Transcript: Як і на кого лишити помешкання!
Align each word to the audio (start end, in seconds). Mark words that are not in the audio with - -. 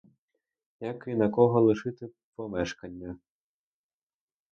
Як 0.85 1.03
і 1.07 1.15
на 1.15 1.29
кого 1.29 1.61
лишити 1.61 2.09
помешкання! 2.35 3.15